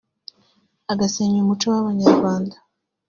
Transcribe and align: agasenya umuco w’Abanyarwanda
agasenya 0.91 1.37
umuco 1.43 1.65
w’Abanyarwanda 1.73 2.55